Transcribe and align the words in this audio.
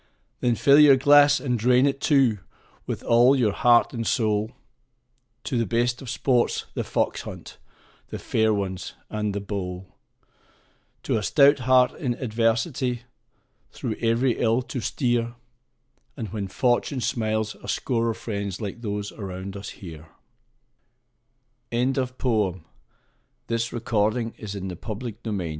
Then 0.39 0.55
fill 0.55 0.79
your 0.79 0.95
glass, 0.95 1.39
and 1.39 1.59
drain 1.59 1.85
it, 1.85 2.01
too, 2.01 2.39
with 2.87 3.03
all 3.03 3.35
your 3.35 3.51
heart 3.51 3.93
and 3.93 4.07
soul, 4.07 4.53
To 5.43 5.59
the 5.59 5.65
best 5.67 6.01
of 6.01 6.09
sports 6.09 6.65
The 6.73 6.83
Fox 6.83 7.21
hunt, 7.21 7.59
The 8.07 8.17
Fair 8.17 8.51
Ones, 8.51 8.93
and 9.11 9.31
The 9.35 9.39
Bowl, 9.39 9.93
To 11.03 11.19
a 11.19 11.21
stout 11.21 11.59
heart 11.59 11.93
in 11.99 12.15
adversity 12.15 13.03
through 13.71 13.95
every 14.01 14.39
ill 14.39 14.63
to 14.63 14.81
steer, 14.81 15.35
And 16.17 16.29
when 16.33 16.47
Fortune 16.47 16.99
smiles 17.01 17.53
a 17.61 17.67
score 17.67 18.09
of 18.09 18.17
friends 18.17 18.59
like 18.59 18.81
those 18.81 19.11
around 19.11 19.55
us 19.55 19.69
here. 19.69 20.07
To 21.69 21.83
a 22.01 22.05
Proud 22.07 22.61
Beauty 23.45 23.75
"A 23.75 23.81
Valentine" 23.81 24.33
Though 24.33 24.35
I 24.35 24.39
have 24.41 25.01
loved 25.03 25.05
you 25.05 25.15
w 25.25 25.49